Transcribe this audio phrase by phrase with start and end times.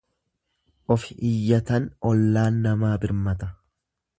[0.95, 3.55] Ofi iyyatan ollaan namaa birmata.